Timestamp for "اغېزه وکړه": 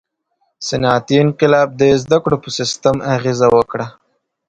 3.15-3.87